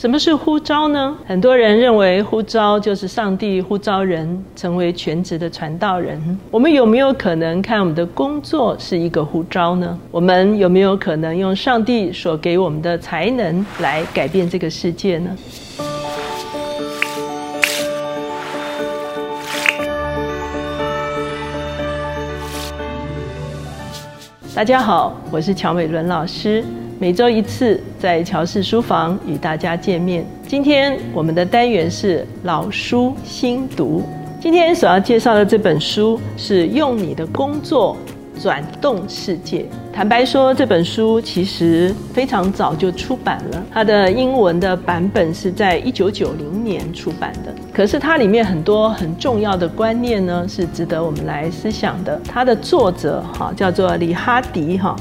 [0.00, 1.18] 什么是呼召呢？
[1.26, 6.38] 很多人认为呼召就是上帝呼召人成为全职的传道人。
[6.52, 9.98] 我们有没有可能看我们的工作是一个呼召呢？
[10.12, 15.36] 我们有没有可能用上帝所给我们的才能来改变这个世界呢？
[24.54, 26.64] 大家好，我是乔美伦老师。
[27.00, 30.26] 每周一次在乔氏书房与大家见面。
[30.48, 34.02] 今天我们的单元是老书新读。
[34.40, 37.96] 今天所要介绍的这本书是《用你的工作
[38.40, 39.60] 转动世界》。
[39.92, 43.64] 坦白说，这本书其实非常早就出版了。
[43.72, 47.54] 它的英文的版本是在一九九零年出版的。
[47.72, 52.20] 可是它里面很多很重要的观念呢，是值得我们来思想的。
[52.26, 54.96] 它的作者哈叫做李哈迪哈。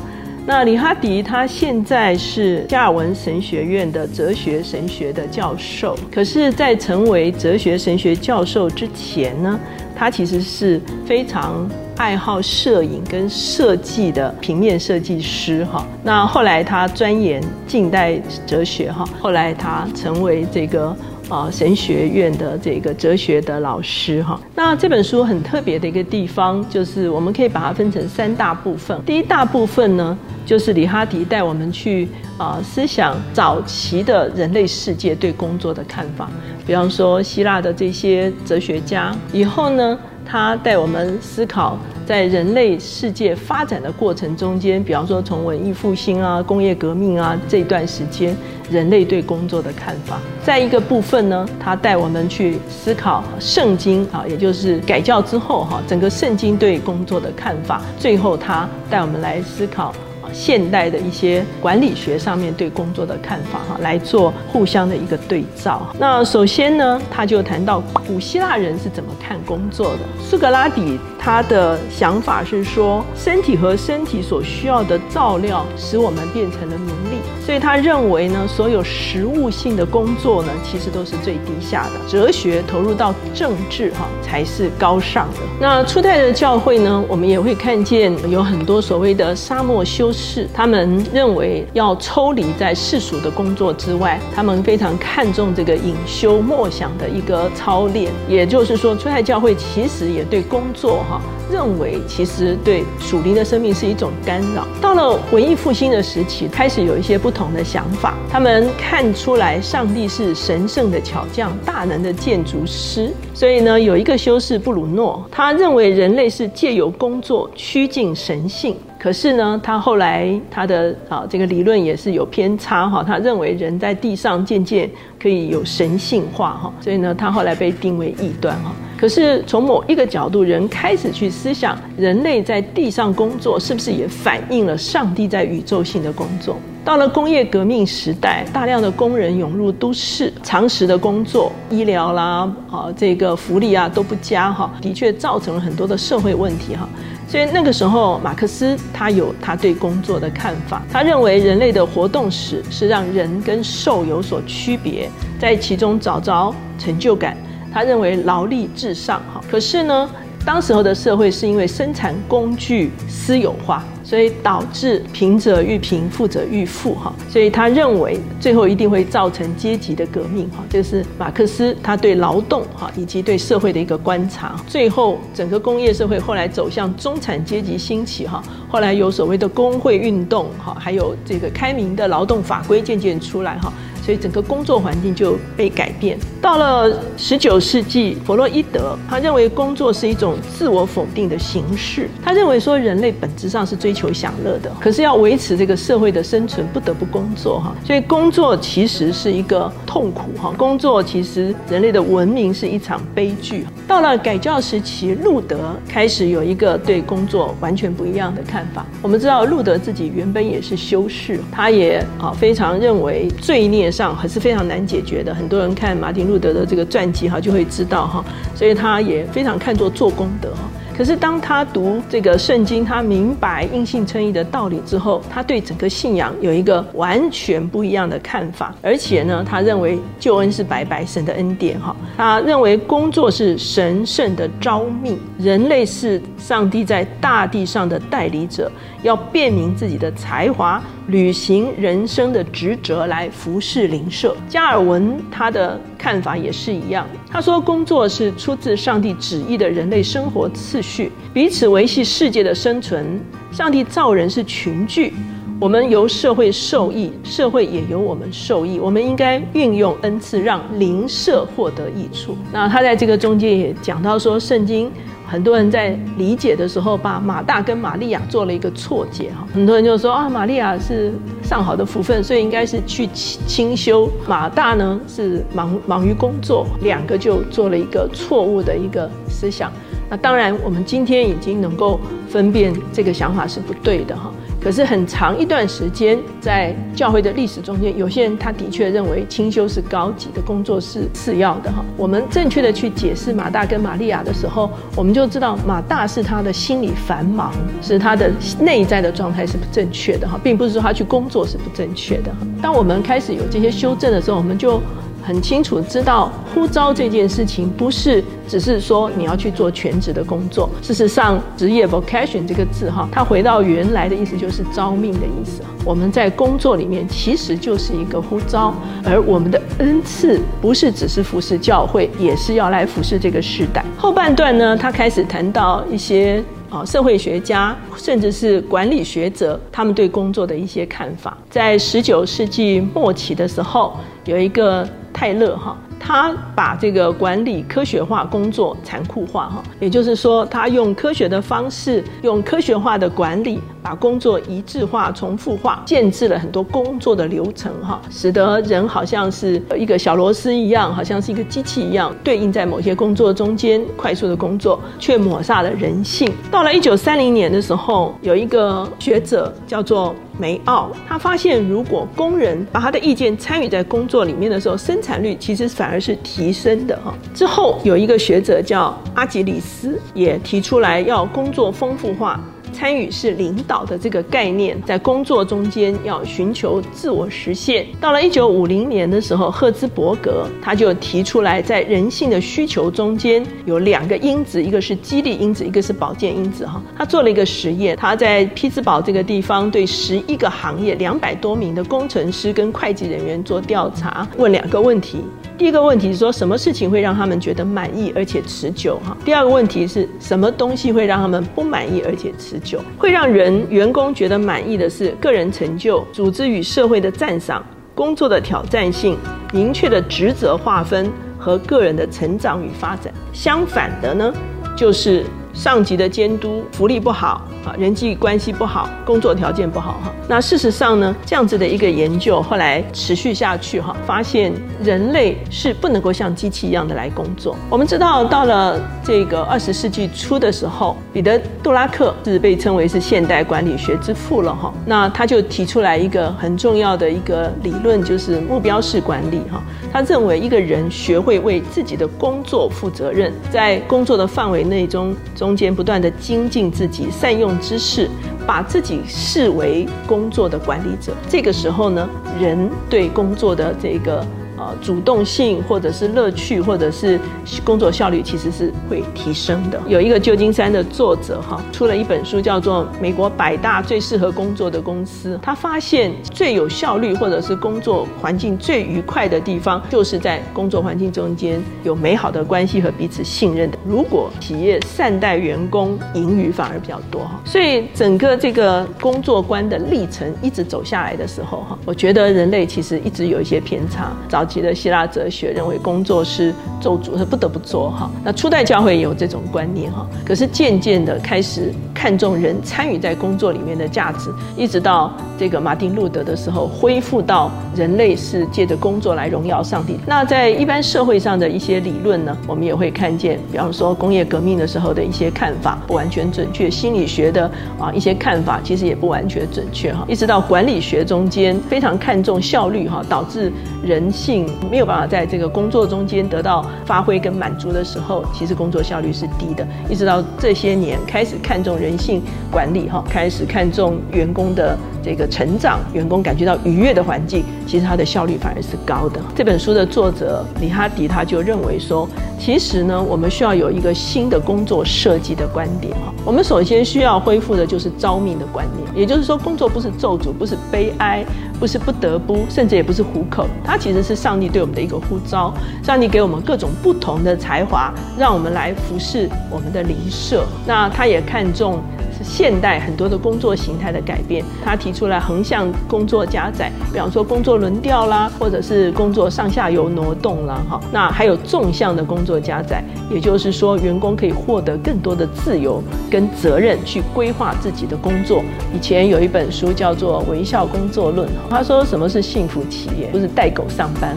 [0.50, 9.60] 那李哈迪他现在是加尔文神学院的哲学神学的教授，可是，在成为哲学神学教授之前呢，
[9.94, 15.86] 他其实是非常爱好摄影跟设计的平面设计师哈。
[16.02, 20.96] 那后来他钻研近代哲学哈，后来他成为这个。
[21.30, 28.98] 啊，神学院的这个哲学的老师哈，那这本书很特别的一个地方，就是我们可以把它分成三大部分。
[29.06, 36.30] 第一大部分呢，就是李哈迪带我们去啊思想早期的人类世界对工作的看法，
[36.66, 39.98] 比方说希腊的这些哲学家，以后呢。
[40.30, 48.36] 他带我们思考，在人类世界发展的过程中间，比方说从文艺复兴啊、工业革命啊这段时间，
[48.70, 50.20] 人类对工作的看法。
[50.44, 57.82] 再一个部分呢，他带我们去思考圣经啊，也就是改教之后哈，整个圣经对工作的看法。
[57.98, 59.94] 最后，他带我们来思考。
[60.34, 65.88] 现代的一些管理学上面对工作的看法哈，来做互相的一个对照。
[66.00, 70.00] 那首先呢，他就谈到古希腊人是怎么看工作的。
[70.22, 82.00] 苏格拉底他的想法是说，身体和身体所需要的照料使我们变成了奴隶，所以他认为呢，所有实物性的工作呢，其实都是最低下的。
[82.08, 85.40] 哲学投入到政治哈，才是高尚的。
[85.60, 90.14] 那初代的教会呢，我们也会看见有很多所谓的沙漠修。
[90.14, 98.14] 士，他们认为要抽离在世俗的工作之外，他们非常看重这个隐修默想的一个操练。
[98.30, 101.17] 也就是说，初代教会其实也对工作哈，
[101.52, 104.68] 认为其实对属灵的生命是一种干扰。
[104.82, 108.16] 到了文艺复兴的时期，开始有一些不同的想法。
[108.30, 113.12] 他们看出来上帝是神圣的巧匠，大能的建筑师。
[113.34, 118.76] 所以呢，有一个修士布鲁诺，他认为人类是借由工作趋近神性。
[119.00, 123.04] 可是呢，他后来他的啊这个理论也是有偏差哈。
[123.04, 124.90] 他认为人在地上渐渐
[125.22, 128.72] 可以有神性化哈，所以呢，他后来被定为异端哈。
[128.98, 136.58] 可是从某一个角度，人开始去思想，人类在地上工作是不是也反映了上帝在宇宙性的工作？
[136.84, 146.88] 到了工业革命时代，大量的工人涌入都市，长时的工作、医疗啦啊这个福利啊都不佳哈，的确造成了很多的社会问题哈。
[147.28, 150.82] 所以那个时候，马克思他有他对工作的看法。
[150.90, 157.36] 他认为人类的活动史是让人跟兽有所区别，在其中找着成就感。
[157.74, 159.42] 他认为劳力至上，哈。
[159.52, 160.10] 可是呢，
[160.46, 163.84] 当时候的社会是因为生产工具私有化。
[164.08, 167.14] 所以导致贫者愈贫，富者愈富，哈。
[167.30, 170.64] 所以他认为最后一定会造成阶级的革命，哈。
[170.70, 174.56] 这是马克思他对劳动，哈，以及对社会的一个观察。
[174.66, 178.42] 最后整个工业社会后来走向中产阶级兴起，哈。
[178.70, 183.74] 后来有所谓的工会运动，哈，还有这个开明的劳动法规渐渐出来，哈。
[184.08, 186.18] 所以整个工作环境就被改变。
[186.42, 192.10] 到了十九世纪，弗洛伊德他认为工作是一种自我否定的形式。
[192.24, 197.76] 他认为说人类本质上是追求享乐的，可是要维持这个社会的生存，不得不工作哈。
[197.86, 200.54] 所以工作其实是一个痛苦哈。
[200.58, 203.66] 工作其实人类的文明是一场悲剧。
[203.86, 208.86] 到了改教时期，路德开始有一个对工作完全不一样的看法。
[209.02, 213.92] 我们知道路德自己原本也是修士，他也啊非常认为罪孽。
[213.98, 215.34] 上还是非常难解决的。
[215.34, 218.24] 很多人看马丁路德的这个传记哈，就会知道哈，
[218.54, 220.70] 所以他也非常看作做功德哈。
[220.96, 228.74] 可是当他读这个圣经，他明白因信称义的道理之后，他对整个信仰有一个完全不一样的看法。
[228.82, 231.96] 而且呢，他认为救恩是白白神的恩典哈。
[232.18, 238.72] 他认为工作是神圣的召命，人类是上帝在大地上的代理者，
[239.04, 240.82] 要辨明自己的才华。
[241.08, 244.36] 履行人生的职责来服侍灵舍。
[244.50, 253.22] 加尔文他的看法也是一样，他说工作是出自上帝旨意的人类生活次序，彼此维系世界的生存。
[253.54, 255.14] 上帝造人是群聚。
[255.60, 258.80] 我们由社会受益，社会也由我们受益。
[258.80, 262.38] 我们应该运用恩赐，让邻舍获得益处。
[262.54, 264.92] 那他在这个中间也讲到说，圣经
[265.26, 269.48] 很多人在理解的时候，把马大跟玛利亚做了一个错解哈。
[269.52, 279.72] 很多人就说啊，玛利亚是上好的福分，所以应该是去清修；马大呢是忙忙于工作，两个就做了一个错误的一个思想。
[280.08, 284.32] 那当然，我们今天已经能够分辨这个想法是不对的哈。
[284.62, 291.86] 可是很长一段时间，在教会的历史中间，有些人他的确认为清修是高级的工作是次要的哈。
[291.96, 302.32] 我们正确的去解释马大跟玛利亚的时候，我们就知道马大是他的心理繁忙，是他的内在的状态是不正确的哈，并不是说他去工作是不正确的。
[302.62, 304.82] 当我们开始有这些修正的时候，我们就。
[305.28, 310.70] 很清楚知道呼召这件事情不是只是说你要去做全职的工作。
[310.82, 315.62] 事实上，职业 vocation 这个字哈，它回到原来的意思就是招命的意思。
[315.88, 323.86] 我们在工作里面其实就是一个呼召，而我们的恩赐不是只是服侍教会，也是要来服侍这个时代。
[323.98, 331.38] 后半段呢，他开始谈到一些啊社会学家甚至是管理学者他们对工作的一些看法。
[331.50, 333.96] 在十九世纪末期的时候，
[334.26, 334.86] 有一个。
[335.14, 356.32] 泰勒哈，他把这个管理科学化工作残酷化哈，也就是说，他用科学的方式，用科学化的管理，把工作一致化、重复化，建制了很多工作的流程哈，使得人好像是一个小螺丝一样，好像是一个机器一样，对应在某些工作中间快速的工作，却抹杀了人性。
[356.50, 360.16] 到了一九三零年的时候，有一个学者叫做。
[360.38, 367.14] 梅奥他发现，如果工人把他的意见参与在工作里面的时候，生产率其实反而是提升的哈。
[367.34, 372.40] 之后有一个学者叫阿吉里斯，也提出来要工作丰富化。
[372.74, 377.86] 参与是领导的这个概念，在工作中间要寻求自我实现。
[378.00, 386.66] 到了一九五零年的时候，赫兹伯格他就提出来，在人性的需求中间有两个因子，一个是激励因子，一个是保健因子。
[386.66, 395.24] 哈，他做了一个实验，他在匹兹堡这个地方对十一个行业两百多名的工程师跟会计人员做调查，问两个问题。
[395.58, 399.00] 第一个问题是说，什么事情会让他们觉得满意而且持久？
[399.04, 399.18] 哈。
[399.26, 402.80] 第二个问题是什么东西会让他们不满意而且持久？
[402.96, 409.18] 会让人员工觉得满意的是个人成就、组织与社会的赞赏、工作的挑战性、
[409.52, 413.12] 明确的职责划分和个人的成长与发展。
[413.34, 414.32] 相反的呢，
[414.76, 415.26] 就是
[415.58, 417.74] 上级的监督、福利不好啊。
[417.80, 420.14] 人际关系不好，工作条件不好哈。
[420.30, 427.56] 那事实上呢，这样子的一个研究后来持续下去哈，发现人类是不能够像机器一样的来工作。
[427.72, 434.72] 我们知道，到了这个二十世纪初的时候，彼得·杜拉克是被称为是现代管理学之父了哈。
[434.86, 439.60] 那他就提出来一个很重要的一个理论，就是目标式管理哈。
[439.92, 447.58] 他认为一个人学会为自己的工作负责任，在工作的范围内中中中间不断的精进自己，善用。
[447.62, 448.10] 知识，
[448.46, 451.14] 把自己视为工作的管理者。
[451.30, 454.28] 这个时候呢，人对工作的这个。
[454.58, 457.20] 呃，主动性或者是乐趣，或者是
[457.64, 459.80] 工作效率，其实是会提升的。
[459.88, 465.36] 有一个旧金山的作者哈，出了一本书，叫做《美国百大最适合工作的公司》。
[465.42, 473.78] 他发现最有效率或者是工作环境最愉快的地方，就是在工作环境中间有美好的关系和彼此信任的。
[473.86, 477.40] 如果企业善待员工，盈余反而比较多哈。
[477.46, 484.12] 所以整个这个工作观的历程一直走下来的时候哈，我觉得人类其实一直有一些偏差。
[484.28, 488.10] 早期的希腊哲学认为工作是做主，是不得不做哈。
[488.24, 490.08] 那初代教会也有这种观念哈。
[490.26, 499.98] 可是渐渐的开始看重人参与在工作里面的价值，一直到这个马丁路德的时候，恢复到人类是借着工作来荣耀上帝。
[500.06, 507.50] 那在一般社会上的一些理论呢，我们也会看见，比方说工业革命的时候的一些看法不完全准确，心理学的
[507.80, 510.06] 啊一些看法其实也不完全准确哈。
[510.08, 513.52] 一直到管理学中间非常看重效率哈，导致
[513.84, 514.48] 人性。
[514.70, 519.66] 没有办法在这个工作中间得到发挥跟满足的时候，其实工作效率是低的。
[519.90, 529.22] 一直到这些年开始看重人人性管理哈，开始看重员工的这个成长，员工感觉到愉悦的环境，其实它的效率反而是高的。
[529.34, 532.08] 这本书的作者李哈迪他就认为说，
[532.40, 536.14] 其实呢，我们需要有一个新的工作设计的观点哈。
[536.24, 541.26] 我们首先需要恢复的就是招命的观念，也就是说，工作不是咒诅，不是悲哀，
[541.60, 545.54] 不是不得不，甚至也不是糊口，它其实是上帝对我们的一个呼召。
[545.84, 550.46] 上帝给我们各种不同的才华，让我们来服侍我们的邻舍。
[550.66, 551.82] 那他也看重。
[552.24, 568.44] 现代很多的工作形态的改变，他提出来横向工作加载，比方说工作轮调啦，或者是工作上下游挪动啦，哈，那还有纵向的工作加载，也就是说员工可以获得更多的自由跟责任去规划自己的工作。
[568.76, 573.08] 以前有一本书叫做《微笑工作论》，他说什么是幸福企业？
[573.12, 574.16] 不是带狗上班，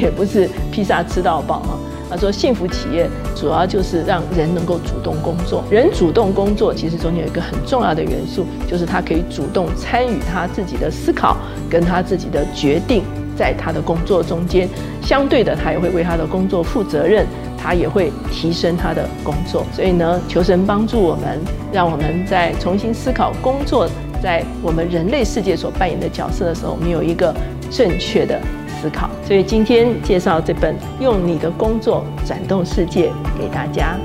[0.00, 1.78] 也不是披萨吃到饱哈。
[2.10, 5.62] 他说：“幸福企业主要就是让人能够主动工作。
[5.70, 11.36] 人主动工作，其实中间有一个很重要的元素，就是他可以主动参与他自己的思考，
[11.68, 13.02] 跟他自己的决定，
[13.36, 14.68] 在他的工作中间。
[15.02, 19.64] 相对的，他也会为他的工作负责任，他也会提升他的工作。
[19.72, 21.38] 所以呢，求神帮助我们，
[21.72, 23.88] 让我们在重新思考工作
[24.22, 27.34] 在我们人类世界所扮演的角色的时候，我们有一个
[27.70, 28.40] 正确的。”
[28.80, 33.96] 思考，所以今天介绍这本《用你的工作转动世界》给大家。